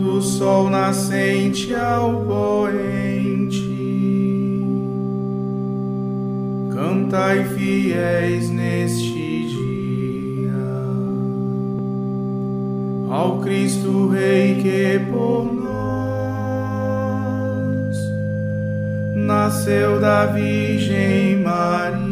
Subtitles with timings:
[0.00, 3.68] Do sol nascente ao poente.
[6.72, 10.52] Cantai fiéis neste dia
[13.10, 15.70] ao Cristo Rei que por nós
[19.14, 22.09] nasceu da Virgem Maria.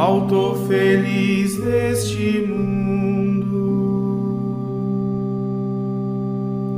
[0.00, 3.52] Autor feliz deste mundo,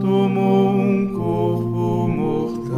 [0.01, 2.75] tomou um corpo mortal,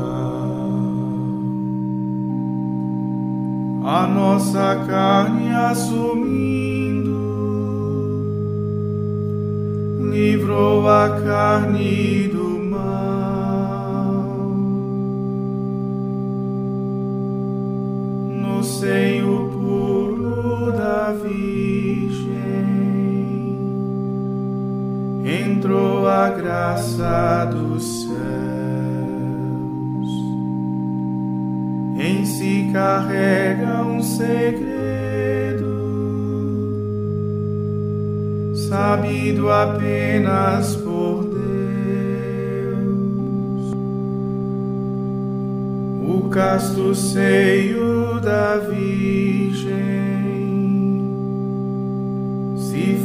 [3.87, 7.11] a nossa carne assumindo,
[10.13, 14.27] livrou a carne do mal.
[18.43, 19.54] No seio
[21.23, 22.35] Virgem
[25.25, 28.15] entrou a graça dos céus.
[31.99, 35.65] Em si carrega um segredo,
[38.69, 41.45] sabido apenas por Deus.
[46.07, 50.14] O casto seio da Virgem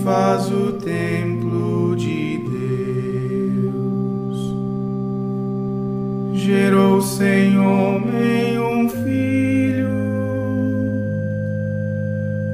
[0.09, 2.39] faz o templo de
[3.59, 4.37] Deus.
[6.33, 9.87] Gerou sem homem um filho,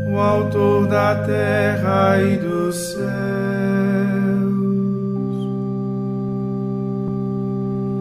[0.10, 3.06] o autor da terra e dos céus.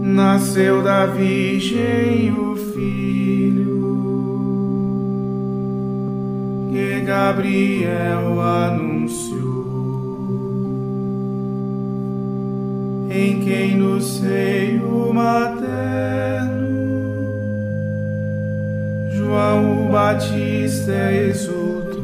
[0.02, 3.44] Nasceu da Virgem o Filho
[6.74, 8.93] que Gabriel anunciou,
[13.14, 16.64] em quem no seio materno.
[19.12, 22.02] João Batista exultou,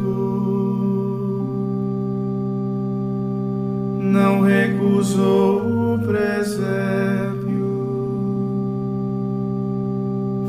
[4.01, 7.41] não recusou o presépio,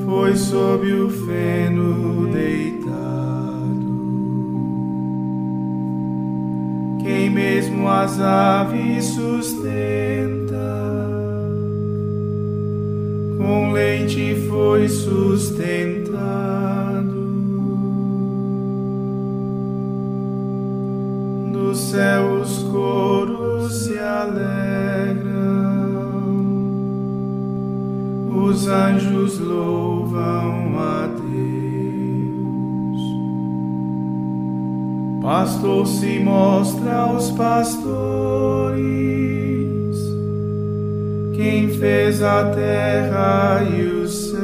[0.06, 2.92] foi sob o feno deitado.
[7.12, 10.51] quem mesmo as aves sustenta,
[13.42, 16.22] com leite foi sustentado.
[21.52, 25.32] Do céu os coros se alegram,
[28.48, 31.42] os anjos louvam a Deus.
[35.22, 38.82] Pastor se mostra aos pastores,
[41.42, 44.42] quem fez a terra e os céus.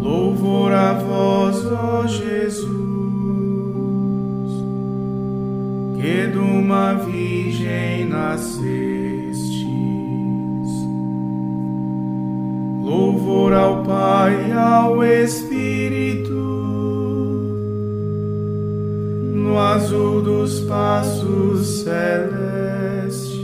[0.00, 2.70] Louvor a vós, ó Jesus,
[6.00, 8.70] que de uma virgem nascestes.
[12.82, 15.49] Louvor ao Pai e ao Espírito,
[20.50, 23.40] dos passos celestes.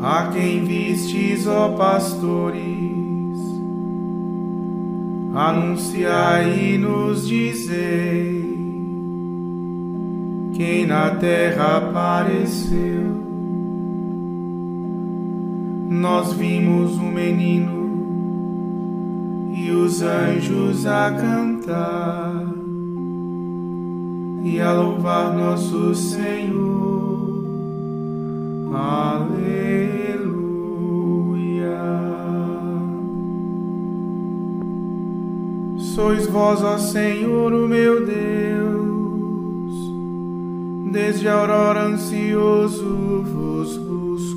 [0.00, 2.60] A quem vistes, ó pastores,
[5.34, 8.25] anunciai e nos dizei
[10.56, 13.14] quem na terra apareceu.
[15.90, 17.76] Nós vimos um menino
[19.54, 22.46] e os anjos a cantar
[24.42, 27.44] e a louvar nosso Senhor.
[28.72, 29.36] Aleluia.
[35.76, 38.55] Sois vós, ó Senhor, o meu Deus
[40.96, 44.36] desde a aurora ansioso vos busco.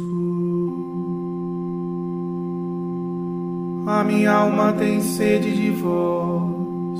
[3.87, 6.99] A minha alma tem sede de vós,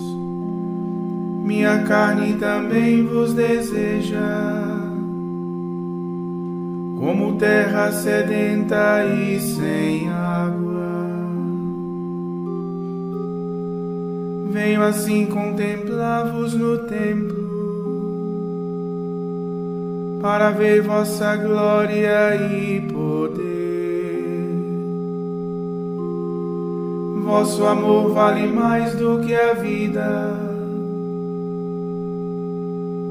[1.43, 4.17] minha carne também vos deseja,
[6.97, 10.87] como terra sedenta e sem água.
[14.53, 17.38] Venho assim contemplar-vos no templo,
[20.21, 23.59] para ver vossa glória e poder.
[27.23, 30.33] Vosso amor vale mais do que a vida,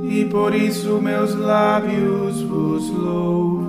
[0.02, 3.68] e por isso meus lábios vos louvam.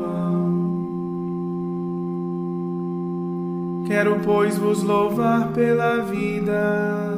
[3.88, 7.18] Quero, pois, vos louvar pela vida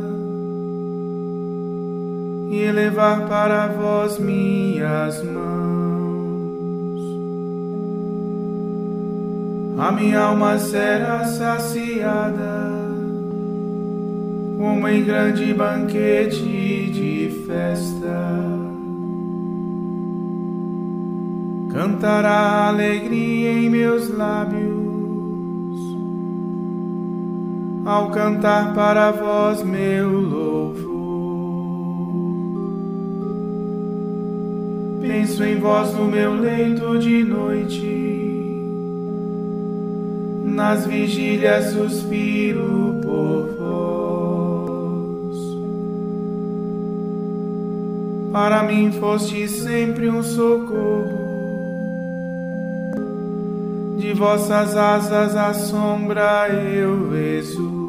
[2.50, 5.60] e elevar para vós minhas mãos.
[9.81, 12.69] A minha alma será saciada,
[14.55, 18.31] como em grande banquete de festa.
[21.73, 24.61] Cantará alegria em meus lábios,
[27.83, 30.91] ao cantar para vós meu louvor.
[35.01, 38.00] Penso em vós no meu leito de noite,
[40.51, 45.38] nas vigílias suspiro por vós.
[48.31, 51.19] Para mim foste sempre um socorro,
[53.98, 57.81] de vossas asas a sombra eu exulto.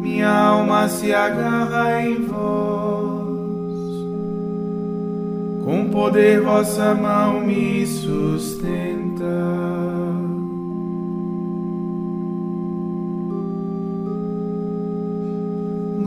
[0.00, 3.27] Minha alma se agarra em vós
[5.68, 9.22] com poder vossa mão me sustenta.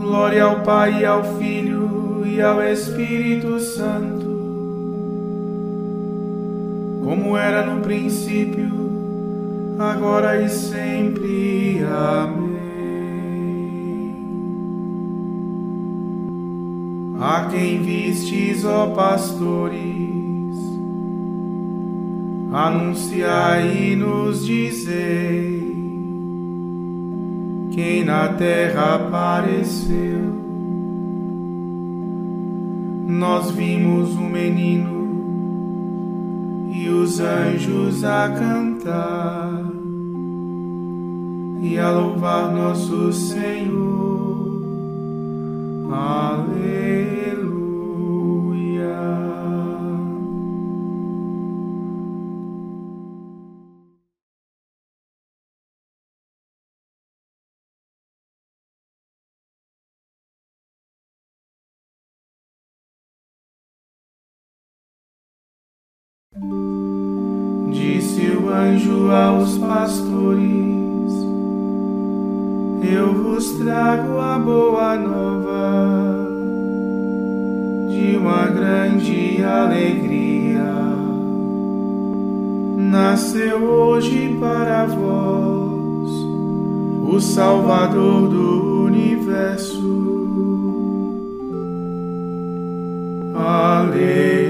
[0.00, 4.26] Glória ao Pai, ao Filho e ao Espírito Santo,
[7.04, 8.68] como era no princípio,
[9.78, 11.84] agora e sempre.
[11.84, 12.51] Amém.
[17.22, 19.78] A quem vistes, ó pastores,
[22.52, 25.62] anunciai e nos dizei
[27.70, 30.32] quem na terra apareceu.
[33.06, 35.00] Nós vimos um menino
[36.74, 39.62] e os anjos a cantar
[41.60, 44.31] e a louvar nosso Senhor.
[45.94, 47.52] Aleluia.
[67.70, 70.71] Disse o anjo aos pastores
[72.82, 76.28] eu vos trago a boa nova
[77.88, 80.72] de uma grande alegria.
[82.78, 86.10] Nasceu hoje para vós
[87.08, 89.92] o Salvador do universo.
[93.34, 94.41] Aleluia.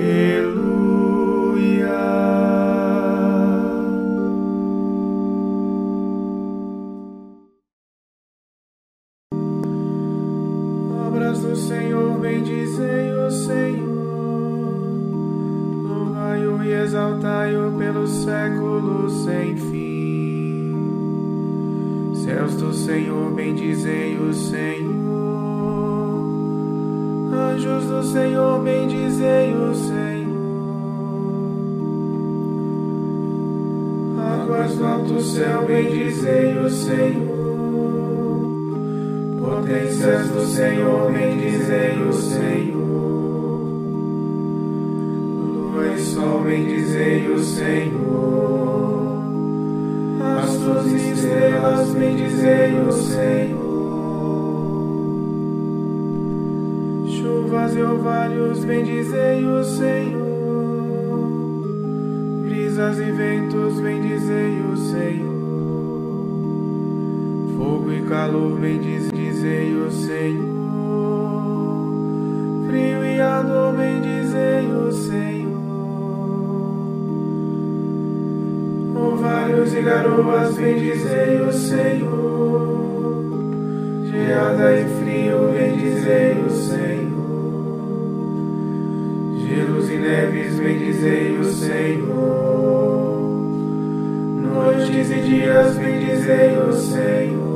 [35.73, 37.43] Bendizei o Senhor.
[39.41, 42.83] Potências do Senhor, bendizei o Senhor
[46.13, 47.93] sol, bendizei o Senhor.
[50.39, 53.63] Astros e estrelas, bendizei o Senhor.
[57.09, 60.23] Chuvas e orvalhos, bendizei o Senhor.
[62.45, 65.32] Brisas e ventos, bendizei o Senhor.
[67.63, 70.49] Fogo e calor, bendizei o Senhor.
[72.67, 75.53] Frio e a dor, bendizei o Senhor.
[78.97, 83.23] Ovários e garoas, bendizei o Senhor.
[84.11, 87.13] Geada e frio, bendizei o Senhor.
[89.39, 93.23] Gelos e neves, bendizei o Senhor.
[94.53, 97.52] Noites e dias, bendizei o Senhor.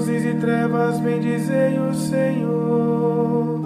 [0.00, 3.60] Luzes e trevas, bendizei o Senhor.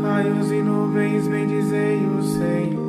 [0.00, 2.80] Raios e nuvens, bendizei o Senhor.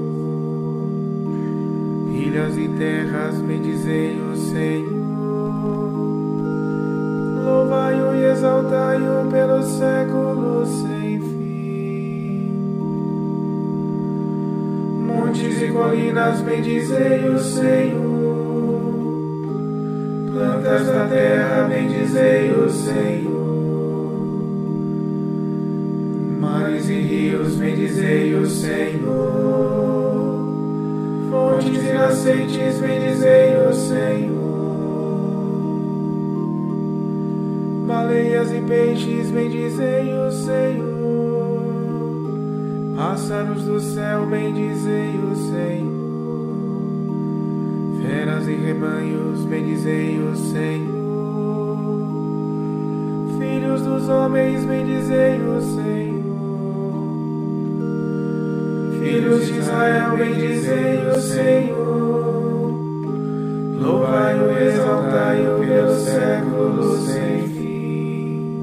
[2.13, 4.93] Ilhas e terras, bendizei o Senhor.
[7.43, 12.51] Louvai-o e exaltai-o pelos séculos sem fim.
[15.07, 18.12] Montes e colinas, bendizei o Senhor.
[20.33, 23.33] Plantas da terra, bendizei o Senhor.
[26.39, 29.13] Mares e rios, bendizei o Senhor.
[31.29, 34.43] Fontes e nascentes, bendizei o Senhor.
[37.93, 41.63] baleias e peixes, bendizei o Senhor.
[42.95, 45.92] Pássaros do céu, bendizei o Senhor.
[48.13, 51.77] Feras e rebanhos, bendizei o Senhor.
[53.39, 56.23] Filhos dos homens, bendizei o Senhor.
[59.01, 62.73] Filhos de Israel, bendizei o Senhor.
[63.81, 68.53] Louvai-o exaltai-o pelos séculos sem fim.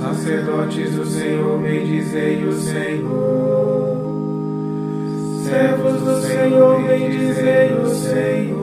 [0.00, 3.81] Sacerdotes do Senhor, bendizei o Senhor.
[7.32, 8.62] Bendizei o Senhor.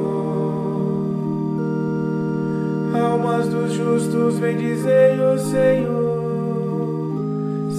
[2.93, 6.09] Almas dos justos, bendizei o Senhor.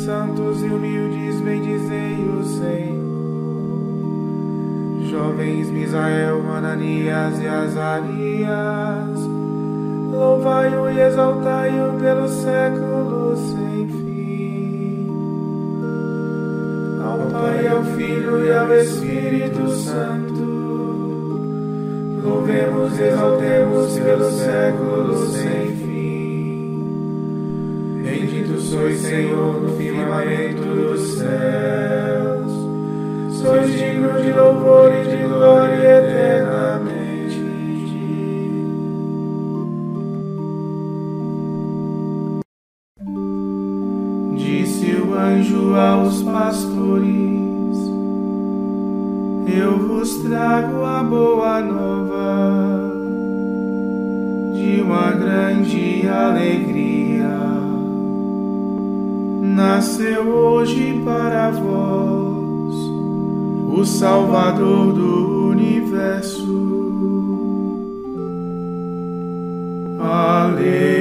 [0.05, 3.01] Santos e humildes, bendizei o Senhor.
[5.11, 9.21] Jovens Misael, Ananias e Azarias
[10.13, 15.09] louvai-o e exaltai-o pelos séculos sem fim.
[17.03, 20.40] Ao Pai, ao Filho e ao Espírito Santo,
[22.23, 26.83] louvemos e exaltemos pelos séculos sem fim.
[28.03, 32.53] Bendito sois, Senhor, no firmamento dos céus,
[33.41, 37.01] sois digno de louvor e de glória eternamente.
[45.21, 47.50] anjo aos pastores,
[49.47, 52.93] eu vos trago a boa nova
[54.55, 57.39] de uma grande alegria.
[59.43, 62.75] Nasceu hoje para vós
[63.79, 66.49] o Salvador do universo.
[70.01, 71.00] Aleluia.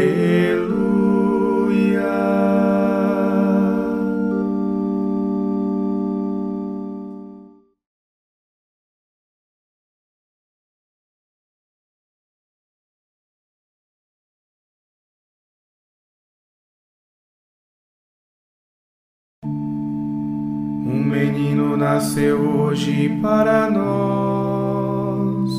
[21.09, 25.49] Menino nasceu hoje para nós.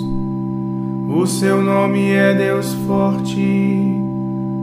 [1.09, 3.77] O seu nome é Deus forte.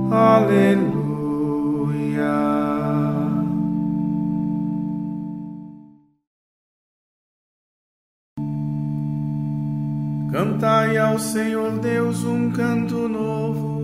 [0.09, 0.97] Aleluia.
[10.31, 13.77] Cantai ao Senhor Deus um canto novo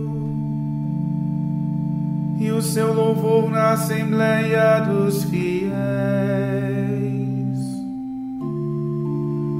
[2.38, 6.83] e o seu louvor na Assembleia dos Fiéis.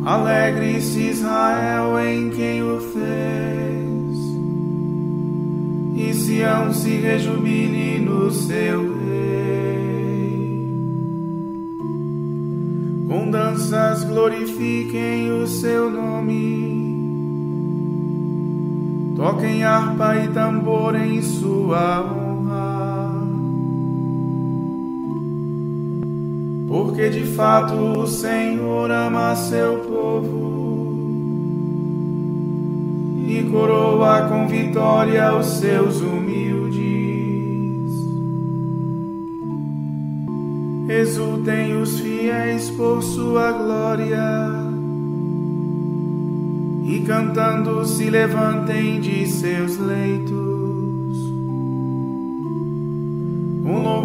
[0.04, 4.18] Alegre-se Israel em quem o fez,
[5.96, 10.68] e Sião se rejubile no seu rei.
[13.08, 16.94] Com danças glorifiquem o seu nome,
[19.16, 22.13] toquem harpa e tambor em sua honra.
[26.94, 30.94] Porque de fato o Senhor ama seu povo
[33.26, 36.78] e coroa com vitória os seus humildes.
[40.88, 44.52] Exultem os fiéis por sua glória
[46.84, 50.53] e cantando se levantem de seus leitos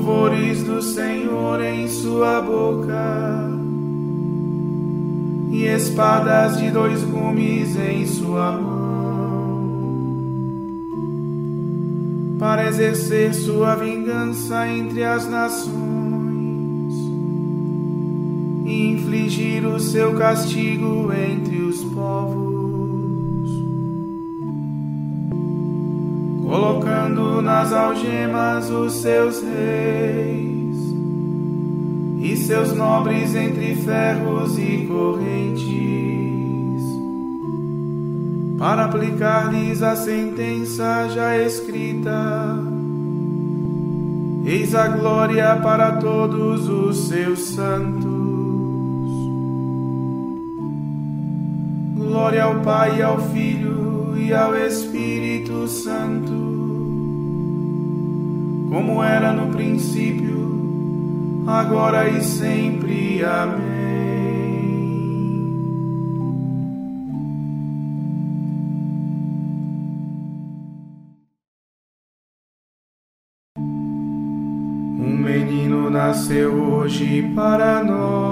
[0.10, 3.48] louvores do Senhor em sua boca
[5.52, 8.80] e espadas de dois gumes em sua mão,
[12.40, 15.78] para exercer sua vingança entre as nações
[18.66, 22.50] e infligir o seu castigo entre os povos.
[27.42, 30.78] Nas algemas os seus reis
[32.22, 35.70] e seus nobres entre ferros e correntes,
[38.58, 42.60] para aplicar-lhes a sentença já escrita.
[44.46, 48.10] Eis a glória para todos os seus santos.
[51.96, 56.59] Glória ao Pai, ao Filho e ao Espírito Santo,
[58.70, 63.26] como era no princípio, agora e sempre.
[63.26, 63.80] Amém.
[73.58, 78.30] Um menino nasceu hoje para nós.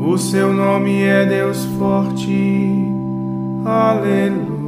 [0.00, 2.74] O seu nome é Deus Forte.
[3.64, 4.58] Aleluia.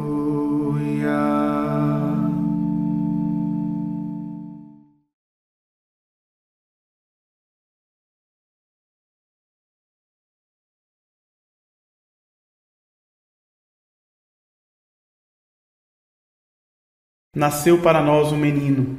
[17.41, 18.99] Nasceu para nós um menino,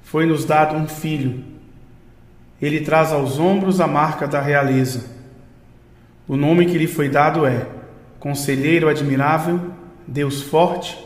[0.00, 1.44] foi-nos dado um filho.
[2.58, 5.04] Ele traz aos ombros a marca da realeza.
[6.26, 7.66] O nome que lhe foi dado é
[8.18, 9.60] Conselheiro Admirável,
[10.06, 10.96] Deus Forte,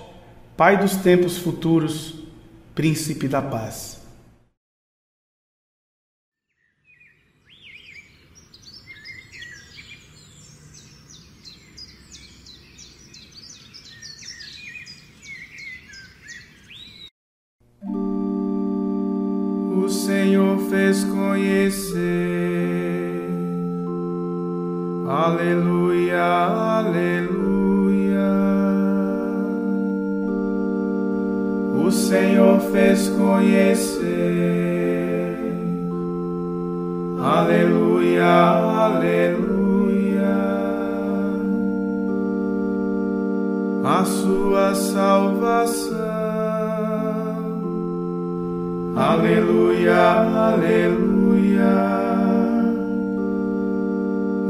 [0.57, 2.23] Pai dos tempos futuros,
[2.73, 4.01] Príncipe da Paz.
[19.90, 22.01] o Senhor fez conhecer.
[25.07, 26.25] Aleluia,
[26.79, 28.31] aleluia.
[31.85, 34.09] O Senhor fez conhecer.
[37.23, 38.25] Aleluia,
[38.87, 40.31] aleluia.
[43.85, 46.10] A sua salvação.
[48.97, 49.97] Aleluia,
[50.53, 51.71] aleluia.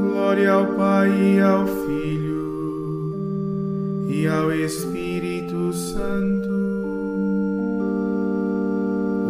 [0.03, 3.15] Glória ao Pai e ao Filho
[4.09, 6.49] e ao Espírito Santo.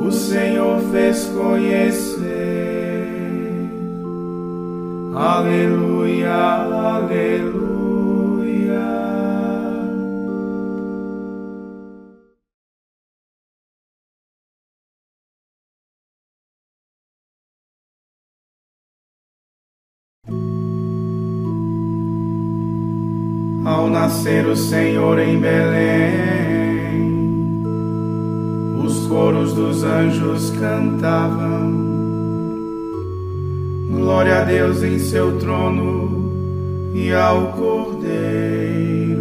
[0.01, 2.21] O Senhor fez conhecer.
[5.15, 7.80] Aleluia, aleluia.
[23.65, 27.01] Ao nascer o Senhor em Belém.
[28.85, 31.89] Os coros dos anjos cantavam,
[33.91, 39.20] Glória a Deus em seu trono e ao Cordeiro.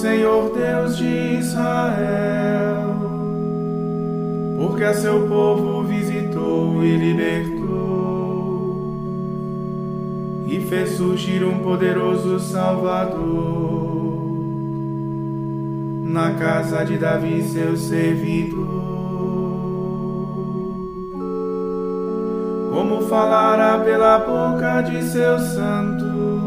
[0.00, 2.94] Senhor Deus de Israel,
[4.56, 7.56] porque a seu povo visitou e libertou,
[10.46, 13.18] e fez surgir um poderoso Salvador
[16.04, 18.66] na casa de Davi, seu servidor.
[22.72, 26.37] Como falara pela boca de seus santos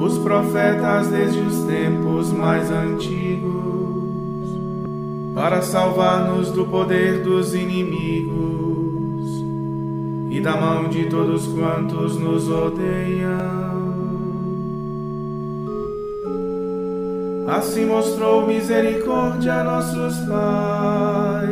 [0.00, 3.50] os profetas desde os tempos mais antigos,
[5.34, 8.30] para salvar-nos do poder dos inimigos
[10.30, 13.60] e da mão de todos quantos nos odeiam.
[17.46, 21.50] Assim mostrou misericórdia a nossos pais,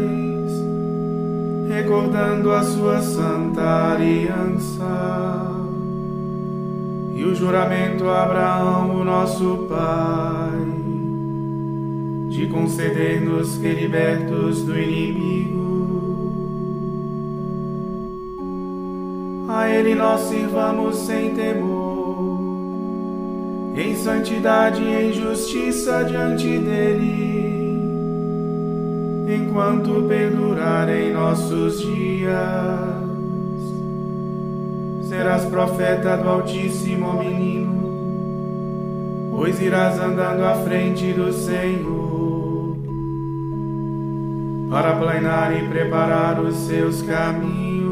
[1.69, 5.28] recordando a sua santa aliança
[7.19, 10.53] e o juramento a Abraão, o nosso pai,
[12.29, 15.59] de conceder-nos que, libertos do inimigo,
[19.49, 22.39] a Ele nós sirvamos sem temor,
[23.75, 27.81] em santidade e em justiça diante dEle,
[29.27, 32.98] enquanto perdurarem nossos dias.
[35.09, 37.79] Serás profeta do Altíssimo, menino
[39.39, 42.77] pois irás andando à frente do Senhor
[44.69, 47.89] para planear e preparar os seus caminhos,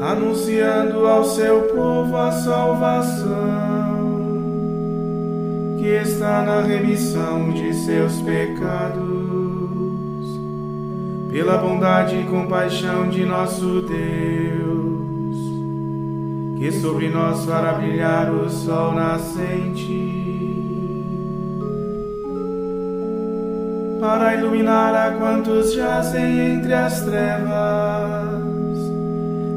[0.00, 3.28] anunciando ao seu povo a salvação
[5.78, 9.07] que está na remissão de seus pecados,
[11.30, 14.58] pela bondade e compaixão de nosso Deus
[16.58, 20.16] que sobre nós fará brilhar o sol nascente,
[24.00, 28.78] para iluminar a quantos jazem entre as trevas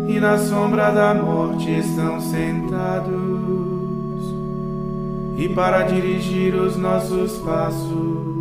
[0.07, 3.11] e na sombra da morte estão sentados,
[5.37, 8.40] e para dirigir os nossos passos,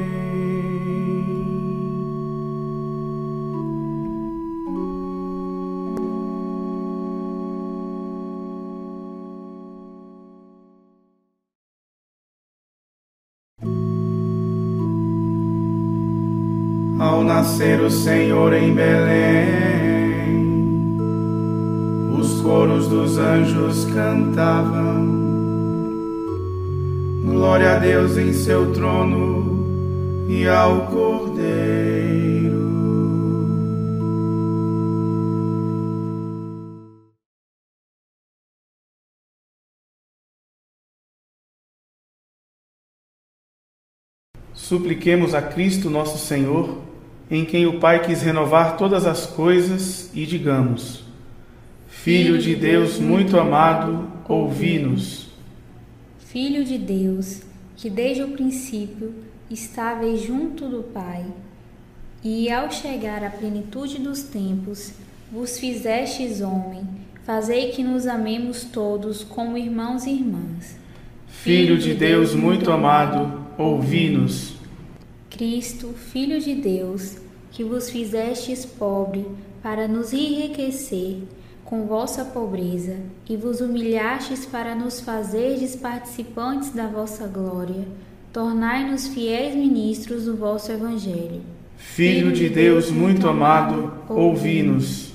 [17.61, 20.31] Nascer o Senhor em Belém.
[22.17, 25.05] Os coros dos anjos cantavam,
[27.23, 31.51] glória a Deus em seu trono e ao Cordeiro.
[44.51, 46.90] Supliquemos a Cristo nosso Senhor
[47.31, 51.01] em quem o Pai quis renovar todas as coisas, e digamos:
[51.87, 55.29] Filho de Deus muito amado, ouvi-nos.
[56.19, 57.41] Filho de Deus,
[57.77, 59.13] que desde o princípio
[59.49, 61.25] estáveis junto do Pai,
[62.21, 64.91] e ao chegar à plenitude dos tempos,
[65.31, 66.83] vos fizestes homem,
[67.23, 70.77] fazei que nos amemos todos como irmãos e irmãs.
[71.27, 74.53] Filho de Deus muito amado, ouvi-nos.
[75.29, 77.20] Cristo, Filho de Deus,
[77.51, 79.27] que vos fizestes pobre
[79.61, 81.17] para nos enriquecer
[81.71, 82.97] com vossa pobreza,
[83.29, 87.87] e vos humilhastes para nos fazerdes participantes da vossa glória,
[88.33, 91.41] tornai-nos fiéis ministros do vosso Evangelho.
[91.77, 95.13] Filho de Deus muito amado, ouvi-nos.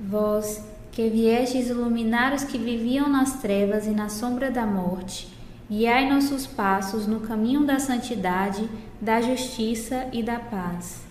[0.00, 5.26] Vós, que viestes iluminar os que viviam nas trevas e na sombra da morte,
[5.68, 8.68] guiai nossos passos no caminho da santidade,
[9.00, 11.09] da justiça e da paz.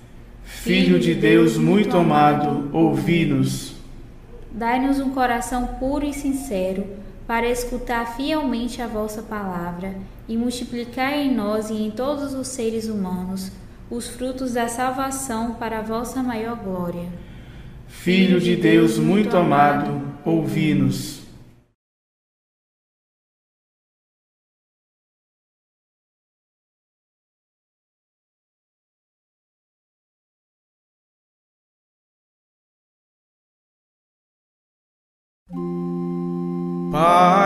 [0.49, 3.75] Filho de Deus muito amado, ouvi-nos.
[4.51, 6.85] Dai-nos um coração puro e sincero
[7.25, 9.95] para escutar fielmente a vossa palavra
[10.27, 13.51] e multiplicar em nós e em todos os seres humanos
[13.89, 17.07] os frutos da salvação para a vossa maior glória.
[17.87, 21.18] Filho de Deus muito amado, ouvi-nos.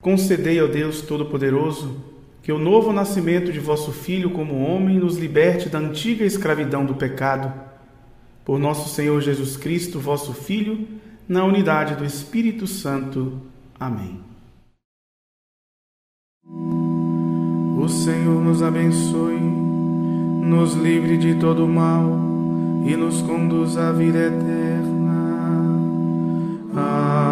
[0.00, 1.96] Concedei ao Deus Todo-Poderoso
[2.42, 6.94] que o novo nascimento de vosso Filho como homem nos liberte da antiga escravidão do
[6.94, 7.52] pecado.
[8.42, 10.88] Por nosso Senhor Jesus Cristo, vosso Filho,
[11.28, 13.40] na unidade do Espírito Santo.
[13.78, 14.18] Amém.
[17.78, 22.04] O Senhor nos abençoe, nos livre de todo mal
[22.86, 25.10] e nos conduz à vida eterna.
[26.74, 27.29] Amém.